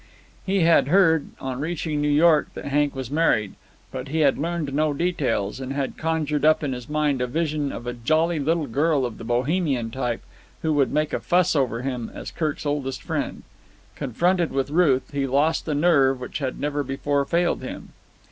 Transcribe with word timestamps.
He 0.47 0.61
had 0.61 0.87
heard, 0.87 1.27
on 1.39 1.59
reaching 1.59 2.01
New 2.01 2.07
York, 2.09 2.49
that 2.55 2.71
Kirk 2.71 2.95
was 2.95 3.11
married, 3.11 3.53
but 3.91 4.07
he 4.07 4.21
had 4.21 4.39
learned 4.39 4.73
no 4.73 4.93
details, 4.95 5.59
and 5.59 5.73
had 5.73 5.95
conjured 5.95 6.43
up 6.43 6.63
in 6.63 6.73
his 6.73 6.89
mind 6.89 7.19
the 7.19 7.27
vision 7.27 7.71
of 7.71 7.85
a 7.85 7.93
jolly 7.93 8.39
little 8.39 8.65
girl 8.65 9.05
of 9.05 9.19
the 9.19 9.23
Bohemian 9.23 9.91
type, 9.91 10.23
who 10.63 10.73
would 10.73 10.91
make 10.91 11.13
a 11.13 11.19
fuss 11.19 11.55
over 11.55 11.83
him 11.83 12.09
as 12.15 12.31
Kirk's 12.31 12.65
oldest 12.65 13.03
friend. 13.03 13.43
Confronted 13.95 14.49
with 14.51 14.71
Ruth, 14.71 15.11
he 15.11 15.27
lost 15.27 15.67
a 15.67 15.75
nerve 15.75 16.19
which 16.19 16.39
had 16.39 16.59
never 16.59 16.81
before 16.81 17.23
failed 17.23 17.61
him. 17.61 17.89